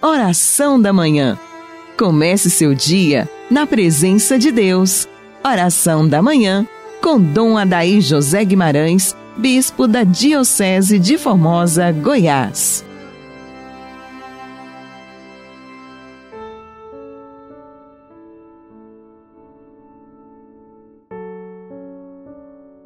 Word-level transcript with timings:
Oração 0.00 0.80
da 0.80 0.92
Manhã. 0.92 1.36
Comece 1.98 2.48
seu 2.48 2.72
dia 2.72 3.28
na 3.50 3.66
presença 3.66 4.38
de 4.38 4.52
Deus. 4.52 5.08
Oração 5.44 6.08
da 6.08 6.22
Manhã 6.22 6.64
com 7.02 7.20
Dom 7.20 7.58
Adaí 7.58 8.00
José 8.00 8.44
Guimarães, 8.44 9.16
Bispo 9.36 9.88
da 9.88 10.04
Diocese 10.04 11.00
de 11.00 11.18
Formosa, 11.18 11.90
Goiás. 11.90 12.84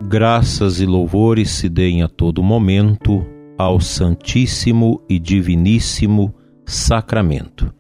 Graças 0.01 0.81
e 0.81 0.87
louvores 0.87 1.51
se 1.51 1.69
deem 1.69 2.03
a 2.03 2.09
todo 2.09 2.43
momento 2.43 3.23
ao 3.59 3.81
Santíssimo 3.81 4.99
e 5.11 5.19
Diviníssimo 5.19 6.35
Sacramento. 6.73 7.71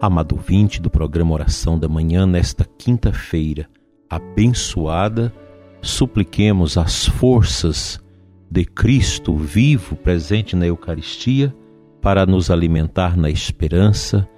Amado 0.00 0.34
vinte 0.34 0.82
do 0.82 0.90
programa 0.90 1.32
Oração 1.32 1.78
da 1.78 1.88
Manhã, 1.88 2.26
nesta 2.26 2.64
quinta-feira 2.64 3.68
abençoada, 4.10 5.32
supliquemos 5.80 6.76
as 6.76 7.06
forças 7.06 8.02
de 8.50 8.64
Cristo 8.64 9.36
vivo 9.36 9.94
presente 9.94 10.56
na 10.56 10.66
Eucaristia 10.66 11.54
para 12.02 12.26
nos 12.26 12.50
alimentar 12.50 13.16
na 13.16 13.30
esperança, 13.30 14.28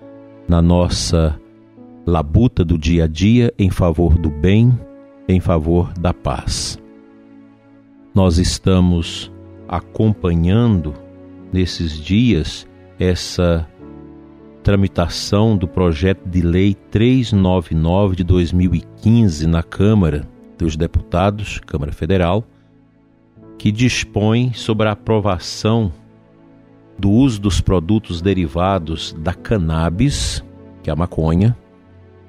na 0.47 0.61
nossa 0.61 1.41
labuta 2.07 2.63
do 2.63 2.77
dia 2.77 3.05
a 3.05 3.07
dia 3.07 3.55
em 3.59 3.71
favor 3.71 4.19
do 4.19 4.29
bem, 4.29 4.79
em 5.27 5.41
favor 5.41 5.95
da 5.95 6.13
paz. 6.13 6.79
Nós 8.15 8.37
estamos 8.37 9.33
acompanhando 9.67 10.93
nesses 11.51 11.99
dias 11.99 12.69
essa 12.99 13.67
tramitação 14.69 15.57
do 15.57 15.67
projeto 15.67 16.29
de 16.29 16.43
lei 16.43 16.75
399 16.75 18.17
de 18.17 18.23
2015 18.23 19.47
na 19.47 19.63
Câmara 19.63 20.29
dos 20.59 20.77
Deputados, 20.77 21.59
Câmara 21.65 21.91
Federal, 21.91 22.45
que 23.57 23.73
dispõe 23.73 24.53
sobre 24.53 24.87
a 24.87 24.93
aprovação 24.93 25.91
do 26.99 27.11
uso 27.11 27.41
dos 27.41 27.63
produtos 27.63 28.21
derivados 28.21 29.17
da 29.19 29.33
cannabis, 29.33 30.45
que 30.83 30.91
é 30.91 30.93
a 30.93 30.97
maconha, 30.97 31.57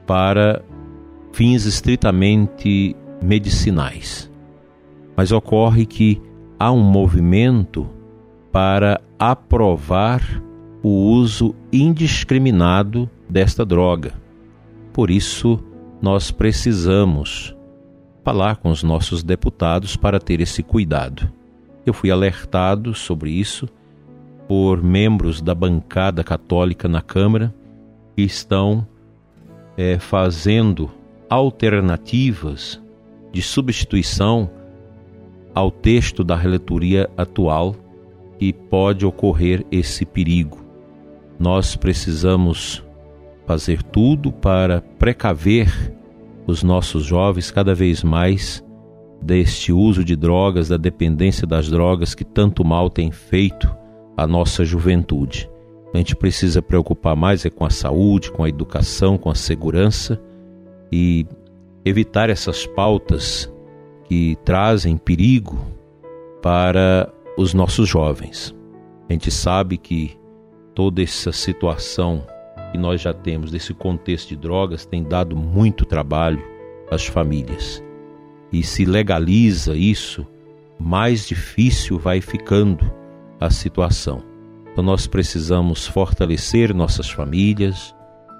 para 0.07 0.63
fins 1.33 1.65
estritamente 1.65 2.95
medicinais. 3.21 4.31
Mas 5.13 5.33
ocorre 5.33 5.85
que 5.85 6.21
há 6.57 6.71
um 6.71 6.83
movimento 6.83 7.85
para 8.49 9.01
aprovar 9.19 10.41
o 10.81 10.89
uso 10.89 11.55
indiscriminado 11.71 13.09
desta 13.29 13.65
droga. 13.65 14.13
Por 14.93 15.09
isso, 15.09 15.59
nós 16.01 16.31
precisamos 16.31 17.55
falar 18.23 18.57
com 18.57 18.69
os 18.69 18.83
nossos 18.83 19.23
deputados 19.23 19.95
para 19.95 20.19
ter 20.19 20.39
esse 20.39 20.63
cuidado. 20.63 21.31
Eu 21.85 21.93
fui 21.93 22.11
alertado 22.11 22.93
sobre 22.93 23.31
isso 23.31 23.67
por 24.47 24.81
membros 24.83 25.41
da 25.41 25.53
bancada 25.53 26.23
católica 26.23 26.87
na 26.87 27.01
Câmara 27.01 27.53
que 28.15 28.23
estão 28.23 28.87
é, 29.77 29.99
fazendo 29.99 30.89
alternativas 31.29 32.81
de 33.31 33.41
substituição 33.41 34.49
ao 35.53 35.69
texto 35.69 36.23
da 36.23 36.35
relatoria 36.35 37.09
atual 37.15 37.75
e 38.39 38.51
pode 38.53 39.05
ocorrer 39.05 39.65
esse 39.71 40.05
perigo. 40.05 40.68
Nós 41.39 41.75
precisamos 41.75 42.83
fazer 43.45 43.81
tudo 43.81 44.31
para 44.31 44.81
precaver 44.99 45.95
os 46.45 46.61
nossos 46.63 47.05
jovens 47.05 47.49
cada 47.49 47.73
vez 47.73 48.03
mais 48.03 48.63
deste 49.21 49.71
uso 49.71 50.03
de 50.03 50.15
drogas, 50.15 50.67
da 50.67 50.77
dependência 50.77 51.47
das 51.47 51.69
drogas 51.69 52.13
que 52.13 52.25
tanto 52.25 52.65
mal 52.65 52.89
tem 52.89 53.11
feito 53.11 53.73
a 54.17 54.27
nossa 54.27 54.65
juventude. 54.65 55.49
A 55.93 55.97
gente 55.97 56.15
precisa 56.15 56.61
preocupar 56.61 57.15
mais 57.15 57.45
é 57.45 57.49
com 57.49 57.65
a 57.65 57.69
saúde, 57.69 58.31
com 58.31 58.43
a 58.43 58.49
educação, 58.49 59.17
com 59.17 59.29
a 59.29 59.35
segurança 59.35 60.21
e 60.91 61.25
evitar 61.83 62.29
essas 62.29 62.65
pautas 62.67 63.51
que 64.03 64.37
trazem 64.43 64.97
perigo 64.97 65.57
para 66.41 67.11
os 67.37 67.53
nossos 67.53 67.87
jovens. 67.87 68.55
A 69.09 69.13
gente 69.13 69.31
sabe 69.31 69.77
que 69.77 70.18
toda 70.79 71.03
essa 71.03 71.33
situação 71.33 72.25
que 72.71 72.77
nós 72.77 73.01
já 73.01 73.13
temos 73.13 73.51
desse 73.51 73.73
contexto 73.73 74.29
de 74.29 74.37
drogas 74.37 74.85
tem 74.85 75.03
dado 75.03 75.35
muito 75.35 75.83
trabalho 75.83 76.41
às 76.89 77.05
famílias. 77.05 77.83
E 78.49 78.63
se 78.63 78.85
legaliza 78.85 79.75
isso, 79.75 80.25
mais 80.79 81.27
difícil 81.27 81.99
vai 81.99 82.21
ficando 82.21 82.89
a 83.41 83.49
situação. 83.49 84.23
Então 84.71 84.81
nós 84.81 85.05
precisamos 85.05 85.85
fortalecer 85.85 86.73
nossas 86.73 87.09
famílias, 87.09 87.93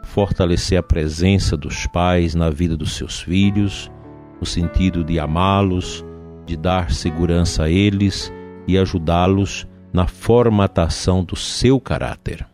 fortalecer 0.06 0.80
a 0.80 0.84
presença 0.84 1.58
dos 1.58 1.88
pais 1.88 2.36
na 2.36 2.50
vida 2.50 2.78
dos 2.78 2.96
seus 2.96 3.20
filhos 3.20 3.92
no 4.40 4.46
sentido 4.46 5.04
de 5.04 5.20
amá-los, 5.20 6.06
de 6.46 6.56
dar 6.56 6.90
segurança 6.90 7.64
a 7.64 7.70
eles 7.70 8.32
e 8.66 8.78
ajudá-los 8.78 9.68
na 9.92 10.08
formatação 10.08 11.24
do 11.24 11.36
seu 11.36 11.80
caráter. 11.80 12.46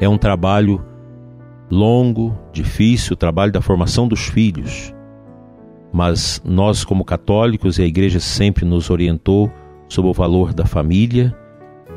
É 0.00 0.08
um 0.08 0.18
trabalho 0.18 0.84
longo, 1.70 2.36
difícil, 2.52 3.14
o 3.14 3.16
trabalho 3.16 3.52
da 3.52 3.60
formação 3.60 4.06
dos 4.06 4.26
filhos. 4.26 4.94
Mas 5.92 6.42
nós, 6.44 6.84
como 6.84 7.04
católicos, 7.04 7.78
e 7.78 7.82
a 7.82 7.86
igreja 7.86 8.20
sempre 8.20 8.64
nos 8.64 8.90
orientou 8.90 9.50
sobre 9.88 10.10
o 10.10 10.14
valor 10.14 10.52
da 10.52 10.66
família, 10.66 11.34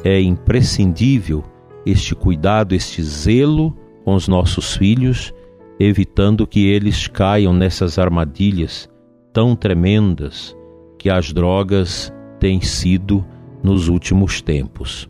é 0.03 0.19
imprescindível 0.21 1.43
este 1.85 2.15
cuidado, 2.15 2.73
este 2.73 3.03
zelo 3.03 3.75
com 4.05 4.13
os 4.15 4.27
nossos 4.27 4.75
filhos, 4.75 5.33
evitando 5.79 6.47
que 6.47 6.67
eles 6.67 7.07
caiam 7.07 7.53
nessas 7.53 7.99
armadilhas 7.99 8.89
tão 9.33 9.55
tremendas 9.55 10.55
que 10.97 11.09
as 11.09 11.33
drogas 11.33 12.13
têm 12.39 12.61
sido 12.61 13.25
nos 13.63 13.87
últimos 13.87 14.41
tempos. 14.41 15.09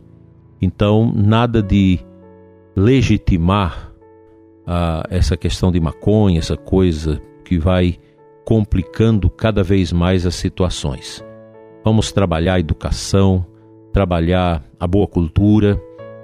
Então, 0.60 1.12
nada 1.14 1.62
de 1.62 1.98
legitimar 2.76 3.92
ah, 4.66 5.04
essa 5.10 5.36
questão 5.36 5.72
de 5.72 5.80
maconha, 5.80 6.38
essa 6.38 6.56
coisa 6.56 7.20
que 7.44 7.58
vai 7.58 7.98
complicando 8.44 9.28
cada 9.28 9.62
vez 9.62 9.92
mais 9.92 10.26
as 10.26 10.34
situações. 10.34 11.24
Vamos 11.84 12.12
trabalhar 12.12 12.54
a 12.54 12.60
educação, 12.60 13.44
trabalhar 13.92 14.64
a 14.78 14.86
boa 14.86 15.06
cultura 15.06 15.80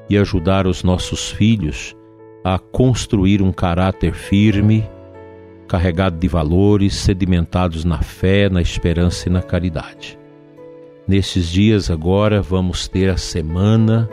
e 0.09 0.17
ajudar 0.17 0.67
os 0.67 0.83
nossos 0.83 1.31
filhos 1.31 1.97
a 2.45 2.59
construir 2.59 3.43
um 3.43 3.53
caráter 3.53 4.15
firme 4.15 4.89
carregado 5.69 6.17
de 6.17 6.27
valores 6.27 6.95
sedimentados 6.95 7.85
na 7.85 7.99
fé, 7.99 8.49
na 8.49 8.63
esperança 8.63 9.29
e 9.29 9.33
na 9.33 9.43
caridade. 9.43 10.19
Nesses 11.09 11.49
dias 11.49 11.91
agora 11.91 12.43
vamos 12.43 12.87
ter 12.87 13.09
a 13.09 13.17
semana 13.17 14.07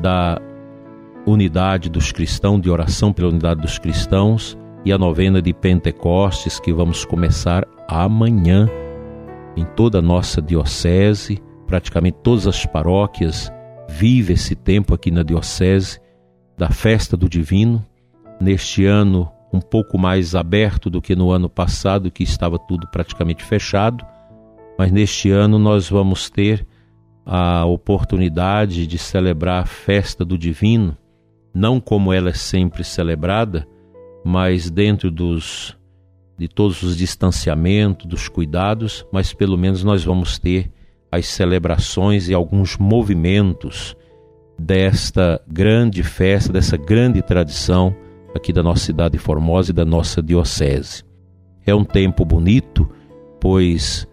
da 0.00 0.40
unidade 1.26 1.90
dos 1.90 2.10
cristãos, 2.10 2.58
de 2.58 2.70
oração 2.70 3.12
pela 3.12 3.28
unidade 3.28 3.60
dos 3.60 3.78
cristãos 3.78 4.56
e 4.82 4.94
a 4.94 4.96
novena 4.96 5.42
de 5.42 5.52
Pentecostes 5.52 6.58
que 6.58 6.72
vamos 6.72 7.04
começar 7.04 7.68
amanhã 7.86 8.66
em 9.54 9.66
toda 9.76 9.98
a 9.98 10.02
nossa 10.02 10.40
diocese, 10.40 11.38
praticamente 11.66 12.16
todas 12.22 12.46
as 12.46 12.64
paróquias 12.64 13.52
vive 13.86 14.32
esse 14.32 14.54
tempo 14.54 14.94
aqui 14.94 15.10
na 15.10 15.22
diocese 15.22 16.00
da 16.56 16.70
festa 16.70 17.14
do 17.14 17.28
divino. 17.28 17.84
Neste 18.40 18.86
ano 18.86 19.30
um 19.52 19.60
pouco 19.60 19.98
mais 19.98 20.34
aberto 20.34 20.88
do 20.88 21.02
que 21.02 21.14
no 21.14 21.30
ano 21.30 21.50
passado, 21.50 22.10
que 22.10 22.22
estava 22.22 22.58
tudo 22.58 22.88
praticamente 22.88 23.44
fechado, 23.44 24.02
mas 24.80 24.90
neste 24.90 25.30
ano 25.30 25.58
nós 25.58 25.90
vamos 25.90 26.30
ter 26.30 26.66
a 27.26 27.66
oportunidade 27.66 28.86
de 28.86 28.96
celebrar 28.96 29.62
a 29.62 29.66
festa 29.66 30.24
do 30.24 30.38
Divino, 30.38 30.96
não 31.52 31.78
como 31.78 32.14
ela 32.14 32.30
é 32.30 32.32
sempre 32.32 32.82
celebrada, 32.82 33.68
mas 34.24 34.70
dentro 34.70 35.10
dos 35.10 35.76
de 36.38 36.48
todos 36.48 36.82
os 36.82 36.96
distanciamentos, 36.96 38.06
dos 38.06 38.26
cuidados, 38.26 39.04
mas 39.12 39.34
pelo 39.34 39.58
menos 39.58 39.84
nós 39.84 40.02
vamos 40.02 40.38
ter 40.38 40.72
as 41.12 41.26
celebrações 41.26 42.30
e 42.30 42.32
alguns 42.32 42.78
movimentos 42.78 43.94
desta 44.58 45.42
grande 45.46 46.02
festa, 46.02 46.50
dessa 46.54 46.78
grande 46.78 47.20
tradição 47.20 47.94
aqui 48.34 48.50
da 48.50 48.62
nossa 48.62 48.86
cidade 48.86 49.12
de 49.12 49.18
Formosa 49.18 49.72
e 49.72 49.74
da 49.74 49.84
nossa 49.84 50.22
diocese. 50.22 51.04
É 51.66 51.74
um 51.74 51.84
tempo 51.84 52.24
bonito, 52.24 52.88
pois 53.38 54.08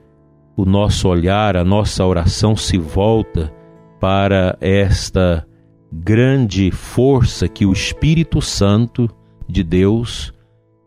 o 0.57 0.65
nosso 0.65 1.07
olhar, 1.07 1.55
a 1.55 1.63
nossa 1.63 2.03
oração 2.03 2.55
se 2.55 2.79
volta 2.79 3.53
para 3.99 4.57
esta 4.59 5.47
grande 5.91 6.71
força 6.71 7.47
que 7.47 7.63
o 7.63 7.71
Espírito 7.71 8.41
Santo 8.41 9.07
de 9.47 9.63
Deus 9.63 10.33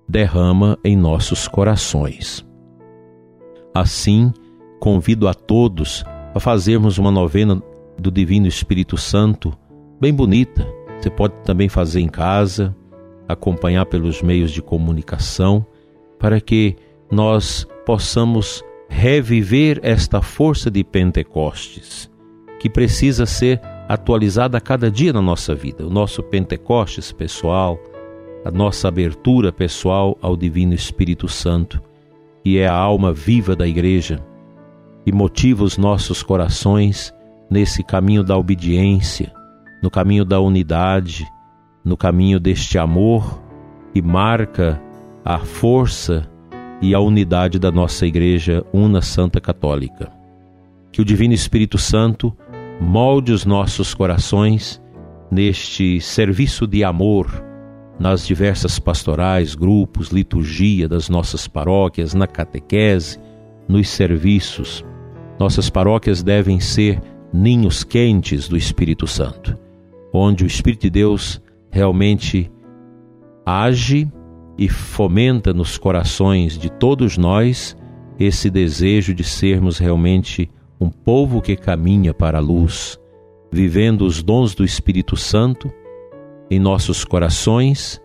derrama 0.09 0.77
em 0.85 0.97
nossos 0.97 1.47
corações. 1.47 2.45
Assim, 3.73 4.33
convido 4.81 5.29
a 5.29 5.35
todos 5.35 6.05
a 6.35 6.41
fazermos 6.41 6.99
uma 6.99 7.13
novena 7.13 7.63
do 7.97 8.11
Divino 8.11 8.49
Espírito 8.49 8.97
Santo 8.97 9.57
bem 10.01 10.13
bonita. 10.13 10.67
Você 10.99 11.11
pode 11.11 11.35
também 11.45 11.69
fazer 11.69 12.01
em 12.01 12.09
casa, 12.09 12.75
acompanhar 13.29 13.87
pelos 13.87 14.21
meios 14.21 14.51
de 14.51 14.61
comunicação, 14.61 15.65
para 16.19 16.41
que 16.41 16.75
nós 17.09 17.67
possamos 17.87 18.65
reviver 18.91 19.79
esta 19.83 20.21
força 20.21 20.71
de 20.71 20.85
Pentecostes, 20.85 22.11
que 22.59 22.69
precisa 22.69 23.25
ser 23.25 23.59
atualizada 23.89 24.59
a 24.59 24.61
cada 24.61 24.91
dia 24.91 25.13
na 25.13 25.23
nossa 25.23 25.55
vida. 25.55 25.87
O 25.87 25.91
nosso 25.91 26.23
Pentecostes 26.23 27.11
pessoal, 27.13 27.79
a 28.45 28.51
nossa 28.51 28.89
abertura 28.89 29.53
pessoal 29.53 30.19
ao 30.21 30.37
Divino 30.37 30.75
Espírito 30.75 31.29
Santo, 31.29 31.81
que 32.43 32.59
é 32.59 32.67
a 32.67 32.75
alma 32.75 33.13
viva 33.13 33.57
da 33.57 33.67
Igreja 33.67 34.21
e 35.07 35.13
motiva 35.13 35.65
os 35.65 35.79
nossos 35.79 36.23
corações 36.23 37.15
nesse 37.49 37.83
caminho 37.83 38.23
da 38.23 38.37
obediência, 38.37 39.33
no 39.83 39.91
caminho 39.91 40.25
da 40.25 40.41
unidade, 40.41 41.25
no 41.85 41.97
caminho 41.97 42.39
deste 42.39 42.77
amor 42.77 43.41
que 43.95 44.03
marca 44.03 44.81
a 45.25 45.39
força 45.39 46.29
e 46.81 46.95
a 46.95 47.01
unidade 47.01 47.59
da 47.59 47.71
nossa 47.71 48.07
Igreja 48.07 48.65
Una 48.73 49.03
Santa 49.03 49.41
Católica. 49.41 50.11
Que 50.91 51.01
o 51.01 51.05
Divino 51.05 51.35
Espírito 51.35 51.79
Santo 51.79 52.37
molde 52.81 53.33
os 53.33 53.45
nossos 53.45 53.95
corações 53.95 54.81
neste 55.31 56.01
serviço 56.01 56.67
de 56.67 56.83
amor 56.83 57.45
nas 58.01 58.27
diversas 58.27 58.79
pastorais, 58.79 59.55
grupos, 59.55 60.09
liturgia 60.09 60.89
das 60.89 61.11
nossas 61.11 61.47
paróquias, 61.47 62.15
na 62.15 62.27
catequese, 62.27 63.19
nos 63.69 63.91
serviços. 63.91 64.83
Nossas 65.39 65.69
paróquias 65.69 66.23
devem 66.23 66.59
ser 66.61 66.99
ninhos 67.31 67.85
quentes 67.85 68.49
do 68.49 68.57
Espírito 68.57 69.07
Santo, 69.07 69.57
onde 70.15 70.45
o 70.45 70.47
Espírito 70.47 70.83
de 70.83 70.91
Deus 70.91 71.43
realmente 71.71 72.51
age 73.45 74.11
e 74.61 74.69
fomenta 74.69 75.55
nos 75.55 75.79
corações 75.79 76.59
de 76.59 76.69
todos 76.71 77.17
nós 77.17 77.75
esse 78.19 78.51
desejo 78.51 79.15
de 79.15 79.25
sermos 79.25 79.79
realmente 79.79 80.51
um 80.79 80.91
povo 80.91 81.41
que 81.41 81.57
caminha 81.57 82.13
para 82.13 82.37
a 82.37 82.43
luz, 82.43 83.01
vivendo 83.51 84.03
os 84.03 84.23
dons 84.23 84.55
do 84.55 84.63
Espírito 84.63 85.17
Santo 85.17 85.73
em 86.51 86.61
nossos 86.61 87.07
corações 87.07 87.99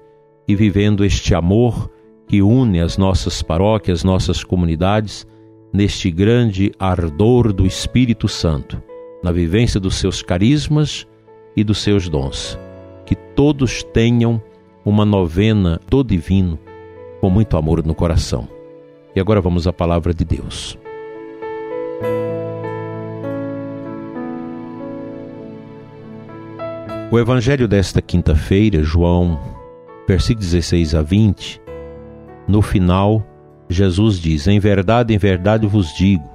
e 0.48 0.56
vivendo 0.56 1.04
este 1.04 1.36
amor 1.36 1.92
que 2.26 2.42
une 2.42 2.80
as 2.80 2.98
nossas 2.98 3.42
paróquias, 3.42 4.06
nossas 4.06 4.42
comunidades, 4.42 5.28
neste 5.74 6.10
grande 6.10 6.72
ardor 6.80 7.52
do 7.52 7.66
Espírito 7.66 8.30
Santo, 8.30 8.82
na 9.22 9.32
vivência 9.34 9.78
dos 9.78 9.96
seus 9.96 10.22
carismas 10.22 11.06
e 11.54 11.66
dos 11.66 11.80
seus 11.80 12.08
dons. 12.08 12.58
Que 13.06 13.14
todos 13.14 13.84
tenham 13.84 14.42
uma 14.86 15.04
novena 15.04 15.82
do 15.90 16.04
divino 16.04 16.60
com 17.20 17.30
muito 17.30 17.58
amor 17.58 17.84
no 17.84 17.96
coração. 17.96 18.48
E 19.16 19.20
agora 19.20 19.42
vamos 19.42 19.68
à 19.68 19.74
palavra 19.74 20.14
de 20.14 20.24
Deus. 20.24 20.78
O 27.12 27.20
evangelho 27.20 27.68
desta 27.68 28.02
quinta-feira, 28.02 28.84
João, 28.84 29.40
versículos 30.08 30.52
16 30.52 30.96
a 30.96 31.02
20, 31.02 31.62
no 32.48 32.62
final, 32.62 33.26
Jesus 33.68 34.20
diz: 34.20 34.48
Em 34.48 34.60
verdade, 34.60 35.14
em 35.14 35.18
verdade 35.18 35.66
vos 35.66 35.94
digo, 35.96 36.30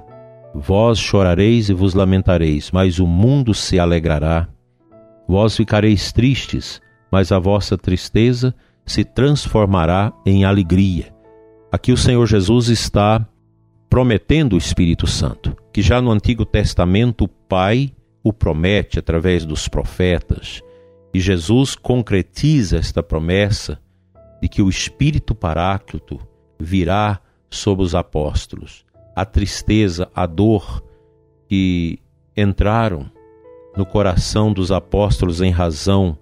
vós 0.53 0.99
chorareis 0.99 1.69
e 1.69 1.73
vos 1.73 1.93
lamentareis, 1.93 2.69
mas 2.71 2.99
o 2.99 3.07
mundo 3.07 3.53
se 3.53 3.79
alegrará 3.79 4.47
Vós 5.31 5.55
ficareis 5.55 6.11
tristes, 6.11 6.81
mas 7.11 7.31
a 7.31 7.39
vossa 7.39 7.77
tristeza 7.77 8.55
se 8.85 9.03
transformará 9.03 10.13
em 10.25 10.45
alegria. 10.45 11.13
Aqui 11.71 11.91
o 11.91 11.97
Senhor 11.97 12.25
Jesus 12.25 12.67
está 12.69 13.27
prometendo 13.89 14.53
o 14.53 14.57
Espírito 14.57 15.05
Santo, 15.05 15.55
que 15.73 15.81
já 15.81 16.01
no 16.01 16.11
Antigo 16.11 16.45
Testamento 16.45 17.25
o 17.25 17.27
Pai 17.27 17.91
o 18.23 18.31
promete 18.31 18.97
através 18.97 19.45
dos 19.45 19.67
profetas, 19.67 20.61
e 21.13 21.19
Jesus 21.19 21.75
concretiza 21.75 22.77
esta 22.77 23.03
promessa 23.03 23.79
de 24.41 24.47
que 24.47 24.61
o 24.61 24.69
Espírito 24.69 25.35
Paráclito 25.35 26.19
virá 26.59 27.19
sobre 27.49 27.83
os 27.83 27.93
apóstolos. 27.93 28.85
A 29.15 29.25
tristeza, 29.25 30.09
a 30.15 30.25
dor 30.25 30.83
que 31.47 31.99
entraram 32.35 33.11
no 33.75 33.85
coração 33.85 34.53
dos 34.53 34.71
apóstolos 34.71 35.41
em 35.41 35.51
razão 35.51 36.17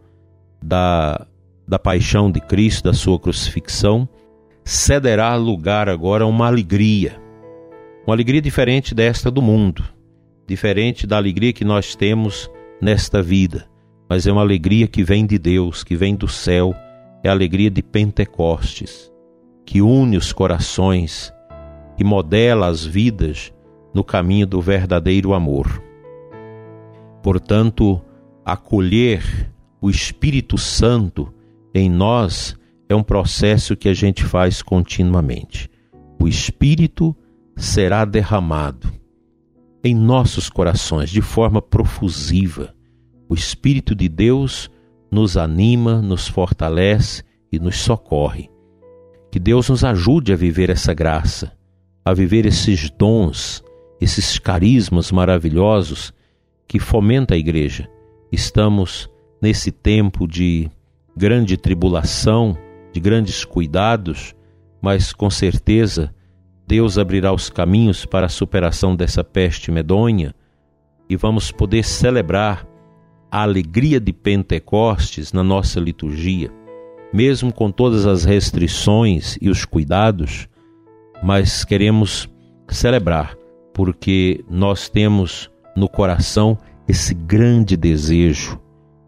da, 0.61 1.25
da 1.67 1.79
paixão 1.79 2.31
de 2.31 2.39
Cristo, 2.39 2.85
da 2.85 2.93
sua 2.93 3.19
crucifixão, 3.19 4.07
cederá 4.63 5.35
lugar 5.35 5.89
agora 5.89 6.23
a 6.23 6.27
uma 6.27 6.47
alegria. 6.47 7.19
Uma 8.05 8.15
alegria 8.15 8.41
diferente 8.41 8.93
desta 8.93 9.29
do 9.29 9.41
mundo, 9.41 9.83
diferente 10.47 11.05
da 11.05 11.17
alegria 11.17 11.53
que 11.53 11.63
nós 11.63 11.95
temos 11.95 12.49
nesta 12.81 13.21
vida, 13.21 13.67
mas 14.09 14.25
é 14.25 14.31
uma 14.31 14.41
alegria 14.41 14.87
que 14.87 15.03
vem 15.03 15.25
de 15.25 15.37
Deus, 15.37 15.83
que 15.83 15.95
vem 15.95 16.15
do 16.15 16.27
céu, 16.27 16.73
é 17.23 17.29
a 17.29 17.31
alegria 17.31 17.69
de 17.69 17.83
Pentecostes, 17.83 19.11
que 19.65 19.81
une 19.81 20.17
os 20.17 20.33
corações, 20.33 21.33
que 21.95 22.03
modela 22.03 22.67
as 22.67 22.85
vidas 22.85 23.53
no 23.93 24.03
caminho 24.03 24.47
do 24.47 24.61
verdadeiro 24.61 25.33
amor. 25.33 25.83
Portanto, 27.21 28.01
acolher 28.45 29.51
o 29.81 29.89
Espírito 29.89 30.57
Santo 30.57 31.33
em 31.73 31.89
nós 31.89 32.55
é 32.87 32.95
um 32.95 33.03
processo 33.03 33.75
que 33.75 33.87
a 33.87 33.93
gente 33.93 34.23
faz 34.23 34.61
continuamente. 34.61 35.69
O 36.19 36.27
Espírito 36.27 37.15
será 37.55 38.03
derramado 38.03 38.91
em 39.83 39.95
nossos 39.95 40.49
corações 40.49 41.09
de 41.09 41.21
forma 41.21 41.61
profusiva. 41.61 42.73
O 43.29 43.35
Espírito 43.35 43.95
de 43.95 44.09
Deus 44.09 44.69
nos 45.09 45.37
anima, 45.37 46.01
nos 46.01 46.27
fortalece 46.27 47.23
e 47.51 47.59
nos 47.59 47.77
socorre. 47.77 48.49
Que 49.31 49.39
Deus 49.39 49.69
nos 49.69 49.83
ajude 49.83 50.33
a 50.33 50.35
viver 50.35 50.69
essa 50.69 50.93
graça, 50.93 51.53
a 52.03 52.13
viver 52.13 52.45
esses 52.45 52.89
dons, 52.89 53.63
esses 54.01 54.39
carismas 54.39 55.11
maravilhosos 55.11 56.11
que 56.67 56.79
fomenta 56.79 57.35
a 57.35 57.37
igreja. 57.37 57.89
Estamos 58.31 59.09
nesse 59.41 59.71
tempo 59.71 60.27
de 60.27 60.69
grande 61.15 61.57
tribulação, 61.57 62.57
de 62.93 62.99
grandes 62.99 63.43
cuidados, 63.43 64.33
mas 64.81 65.13
com 65.13 65.29
certeza 65.29 66.13
Deus 66.67 66.97
abrirá 66.97 67.33
os 67.33 67.49
caminhos 67.49 68.05
para 68.05 68.27
a 68.27 68.29
superação 68.29 68.95
dessa 68.95 69.23
peste 69.23 69.71
medonha 69.71 70.33
e 71.09 71.15
vamos 71.15 71.51
poder 71.51 71.83
celebrar 71.83 72.67
a 73.31 73.41
alegria 73.41 73.99
de 73.99 74.13
Pentecostes 74.13 75.33
na 75.33 75.43
nossa 75.43 75.79
liturgia, 75.79 76.51
mesmo 77.11 77.51
com 77.51 77.71
todas 77.71 78.05
as 78.05 78.23
restrições 78.23 79.37
e 79.41 79.49
os 79.49 79.65
cuidados, 79.65 80.47
mas 81.23 81.65
queremos 81.65 82.29
celebrar 82.69 83.35
porque 83.73 84.43
nós 84.49 84.89
temos 84.89 85.49
no 85.75 85.87
coração 85.87 86.57
esse 86.87 87.13
grande 87.13 87.75
desejo 87.77 88.59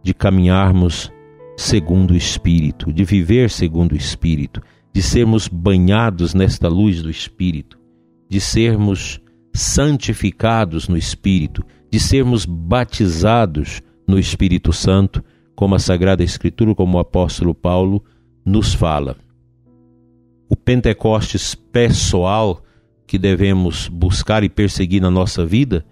de 0.03 0.13
caminharmos 0.13 1.11
segundo 1.57 2.11
o 2.11 2.17
Espírito, 2.17 2.91
de 2.91 3.03
viver 3.03 3.49
segundo 3.49 3.93
o 3.93 3.97
Espírito, 3.97 4.61
de 4.93 5.01
sermos 5.01 5.47
banhados 5.47 6.33
nesta 6.33 6.67
luz 6.67 7.01
do 7.01 7.09
Espírito, 7.09 7.79
de 8.29 8.39
sermos 8.39 9.21
santificados 9.53 10.87
no 10.87 10.97
Espírito, 10.97 11.63
de 11.89 11.99
sermos 11.99 12.45
batizados 12.45 13.81
no 14.07 14.17
Espírito 14.17 14.73
Santo, 14.73 15.23
como 15.55 15.75
a 15.75 15.79
Sagrada 15.79 16.23
Escritura, 16.23 16.73
como 16.73 16.97
o 16.97 17.01
apóstolo 17.01 17.53
Paulo 17.53 18.03
nos 18.45 18.73
fala. 18.73 19.15
O 20.49 20.55
Pentecostes 20.55 21.53
pessoal 21.53 22.63
que 23.05 23.17
devemos 23.17 23.87
buscar 23.87 24.43
e 24.43 24.49
perseguir 24.49 25.01
na 25.01 25.11
nossa 25.11 25.45
vida 25.45 25.85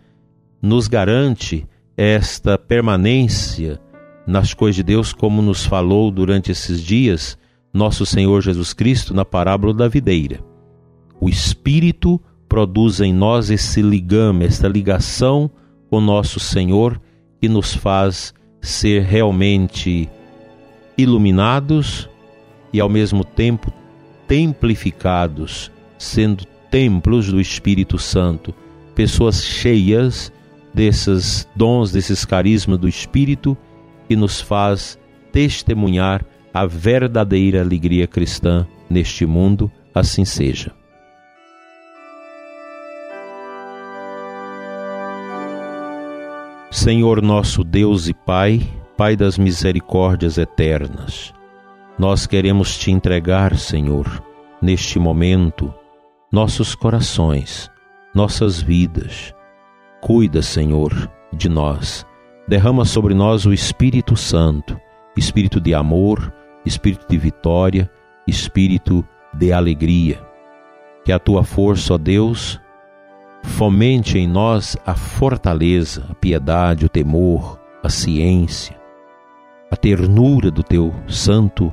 nos 0.62 0.88
garante 0.88 1.68
esta 1.96 2.58
permanência 2.58 3.80
nas 4.30 4.54
coisas 4.54 4.76
de 4.76 4.84
Deus, 4.84 5.12
como 5.12 5.42
nos 5.42 5.66
falou 5.66 6.12
durante 6.12 6.52
esses 6.52 6.84
dias 6.84 7.36
nosso 7.74 8.06
Senhor 8.06 8.42
Jesus 8.42 8.74
Cristo 8.74 9.12
na 9.12 9.26
parábola 9.26 9.74
da 9.74 9.88
videira. 9.88 10.40
O 11.20 11.28
Espírito 11.28 12.22
produz 12.48 13.00
em 13.00 13.12
nós 13.12 13.50
esse 13.50 13.82
ligame, 13.82 14.46
esta 14.46 14.68
ligação 14.68 15.50
com 15.90 16.00
nosso 16.00 16.40
Senhor 16.40 17.02
que 17.42 17.50
nos 17.50 17.74
faz 17.74 18.32
ser 18.62 19.02
realmente 19.02 20.08
iluminados 20.96 22.08
e 22.72 22.80
ao 22.80 22.88
mesmo 22.88 23.24
tempo 23.24 23.74
templificados, 24.28 25.72
sendo 25.98 26.46
templos 26.70 27.32
do 27.32 27.42
Espírito 27.42 27.98
Santo, 27.98 28.54
pessoas 28.94 29.44
cheias 29.44 30.32
desses 30.72 31.48
dons, 31.56 31.92
desses 31.92 32.24
carismas 32.26 32.78
do 32.78 32.88
Espírito 32.88 33.58
que 34.10 34.16
nos 34.16 34.42
faz 34.42 34.98
testemunhar 35.32 36.26
a 36.52 36.66
verdadeira 36.66 37.62
alegria 37.62 38.08
cristã 38.08 38.68
neste 38.90 39.24
mundo, 39.24 39.72
assim 39.94 40.26
seja. 40.26 40.72
Senhor 46.72 47.22
nosso 47.22 47.64
Deus 47.64 48.08
e 48.08 48.14
Pai, 48.16 48.68
Pai 48.98 49.16
das 49.16 49.38
misericórdias 49.38 50.40
eternas, 50.40 51.32
nós 51.96 52.26
queremos 52.26 52.76
te 52.80 52.90
entregar, 52.90 53.56
Senhor, 53.58 54.24
neste 54.60 54.98
momento, 54.98 55.72
nossos 56.32 56.74
corações, 56.74 57.70
nossas 58.16 58.60
vidas. 58.60 59.36
Cuida, 60.02 60.42
Senhor, 60.42 60.92
de 61.32 61.48
nós. 61.48 62.08
Derrama 62.50 62.84
sobre 62.84 63.14
nós 63.14 63.46
o 63.46 63.54
Espírito 63.54 64.16
Santo, 64.18 64.76
espírito 65.16 65.62
de 65.62 65.76
amor, 65.76 66.34
espírito 66.66 67.06
de 67.08 67.16
vitória, 67.16 67.88
espírito 68.26 69.06
de 69.32 69.54
alegria. 69.54 70.20
Que 71.06 71.12
a 71.12 71.20
tua 71.20 71.44
força, 71.44 71.94
ó 71.94 71.98
Deus, 72.00 72.60
fomente 73.44 74.18
em 74.18 74.28
nós 74.28 74.76
a 74.84 74.96
fortaleza, 74.96 76.08
a 76.10 76.16
piedade, 76.16 76.88
o 76.88 76.90
temor, 76.90 77.60
a 77.84 77.90
ciência, 77.90 78.76
a 79.70 79.76
ternura 79.76 80.50
do 80.50 80.64
teu 80.64 80.92
santo 81.08 81.72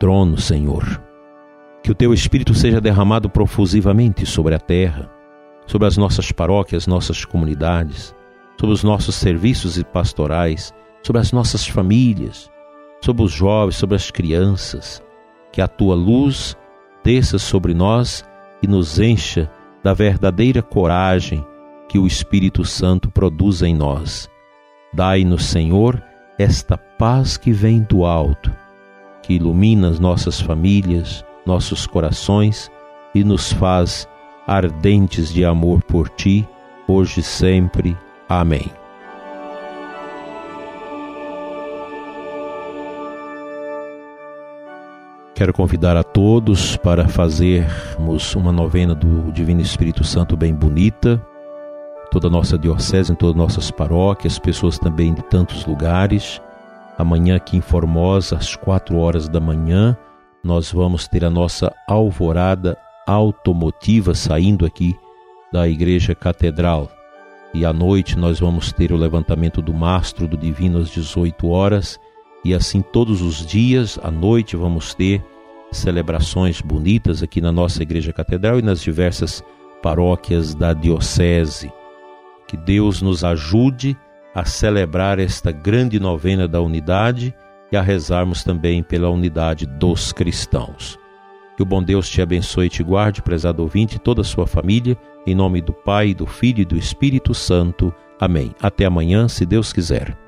trono, 0.00 0.38
Senhor. 0.38 1.02
Que 1.82 1.90
o 1.90 1.94
teu 1.94 2.14
Espírito 2.14 2.54
seja 2.54 2.80
derramado 2.80 3.28
profusivamente 3.28 4.24
sobre 4.24 4.54
a 4.54 4.58
terra, 4.58 5.10
sobre 5.66 5.86
as 5.86 5.98
nossas 5.98 6.32
paróquias, 6.32 6.86
nossas 6.86 7.26
comunidades, 7.26 8.14
sobre 8.58 8.74
os 8.74 8.82
nossos 8.84 9.14
serviços 9.14 9.76
e 9.78 9.84
pastorais, 9.84 10.72
sobre 11.02 11.20
as 11.20 11.32
nossas 11.32 11.66
famílias, 11.66 12.50
sobre 13.02 13.22
os 13.22 13.32
jovens, 13.32 13.76
sobre 13.76 13.96
as 13.96 14.10
crianças. 14.10 15.02
Que 15.52 15.60
a 15.60 15.68
tua 15.68 15.94
luz 15.94 16.56
desça 17.04 17.38
sobre 17.38 17.74
nós 17.74 18.24
e 18.62 18.66
nos 18.66 18.98
encha 18.98 19.50
da 19.82 19.92
verdadeira 19.92 20.62
coragem 20.62 21.44
que 21.88 21.98
o 21.98 22.06
Espírito 22.06 22.64
Santo 22.64 23.10
produz 23.10 23.60
em 23.60 23.74
nós. 23.74 24.30
Dai-nos, 24.94 25.44
Senhor, 25.44 26.02
esta 26.38 26.78
paz 26.78 27.36
que 27.36 27.52
vem 27.52 27.82
do 27.82 28.04
alto, 28.04 28.50
que 29.22 29.34
ilumina 29.34 29.88
as 29.88 29.98
nossas 29.98 30.40
famílias, 30.40 31.24
nossos 31.44 31.86
corações 31.86 32.70
e 33.14 33.22
nos 33.24 33.52
faz 33.52 34.08
ardentes 34.46 35.32
de 35.32 35.44
amor 35.44 35.82
por 35.82 36.08
ti, 36.08 36.48
hoje 36.86 37.20
e 37.20 37.22
sempre. 37.22 37.96
Amém. 38.40 38.64
Quero 45.34 45.52
convidar 45.52 45.98
a 45.98 46.02
todos 46.02 46.78
para 46.78 47.06
fazermos 47.06 48.34
uma 48.34 48.50
novena 48.50 48.94
do 48.94 49.30
Divino 49.32 49.60
Espírito 49.60 50.02
Santo 50.02 50.34
bem 50.34 50.54
bonita. 50.54 51.20
Toda 52.10 52.28
a 52.28 52.30
nossa 52.30 52.56
diocese, 52.56 53.12
em 53.12 53.14
todas 53.14 53.34
as 53.34 53.42
nossas 53.42 53.70
paróquias, 53.70 54.38
pessoas 54.38 54.78
também 54.78 55.12
de 55.12 55.22
tantos 55.24 55.66
lugares. 55.66 56.40
Amanhã 56.96 57.36
aqui 57.36 57.58
em 57.58 57.60
Formosa, 57.60 58.36
às 58.36 58.56
quatro 58.56 58.96
horas 58.96 59.28
da 59.28 59.40
manhã, 59.40 59.94
nós 60.42 60.72
vamos 60.72 61.06
ter 61.06 61.22
a 61.22 61.30
nossa 61.30 61.70
alvorada 61.86 62.78
automotiva 63.06 64.14
saindo 64.14 64.64
aqui 64.64 64.94
da 65.52 65.68
Igreja 65.68 66.14
Catedral. 66.14 67.01
E 67.54 67.64
à 67.66 67.72
noite 67.72 68.16
nós 68.18 68.40
vamos 68.40 68.72
ter 68.72 68.92
o 68.92 68.96
levantamento 68.96 69.60
do 69.60 69.74
mastro 69.74 70.26
do 70.26 70.36
Divino 70.36 70.78
às 70.78 70.88
18 70.88 71.48
horas. 71.48 71.98
E 72.44 72.54
assim 72.54 72.80
todos 72.80 73.20
os 73.20 73.44
dias, 73.46 73.98
à 74.02 74.10
noite, 74.10 74.56
vamos 74.56 74.94
ter 74.94 75.22
celebrações 75.70 76.60
bonitas 76.60 77.22
aqui 77.22 77.40
na 77.40 77.52
nossa 77.52 77.82
Igreja 77.82 78.12
Catedral 78.12 78.58
e 78.58 78.62
nas 78.62 78.80
diversas 78.80 79.42
paróquias 79.82 80.54
da 80.54 80.72
Diocese. 80.72 81.72
Que 82.46 82.56
Deus 82.56 83.02
nos 83.02 83.24
ajude 83.24 83.96
a 84.34 84.44
celebrar 84.44 85.18
esta 85.18 85.52
grande 85.52 86.00
novena 86.00 86.48
da 86.48 86.60
unidade 86.60 87.34
e 87.70 87.76
a 87.76 87.82
rezarmos 87.82 88.42
também 88.42 88.82
pela 88.82 89.08
unidade 89.10 89.66
dos 89.66 90.12
cristãos. 90.12 90.98
Que 91.62 91.64
o 91.64 91.68
bom 91.68 91.80
Deus 91.80 92.08
te 92.08 92.20
abençoe 92.20 92.66
e 92.66 92.68
te 92.68 92.82
guarde, 92.82 93.22
prezado 93.22 93.62
ouvinte, 93.62 93.94
e 93.94 93.98
toda 94.00 94.22
a 94.22 94.24
sua 94.24 94.48
família, 94.48 94.98
em 95.24 95.32
nome 95.32 95.60
do 95.60 95.72
Pai, 95.72 96.12
do 96.12 96.26
Filho 96.26 96.60
e 96.60 96.64
do 96.64 96.76
Espírito 96.76 97.32
Santo. 97.32 97.94
Amém. 98.18 98.50
Até 98.60 98.84
amanhã, 98.84 99.28
se 99.28 99.46
Deus 99.46 99.72
quiser. 99.72 100.18